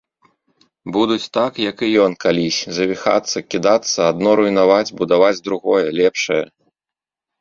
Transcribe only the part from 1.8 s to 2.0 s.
і